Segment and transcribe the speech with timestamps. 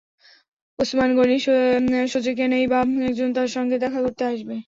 [0.79, 1.37] ওসমান গনি
[2.07, 4.55] সোজে কেনই বা একজন তাঁর সঙ্গে দেখা করতে আসবে?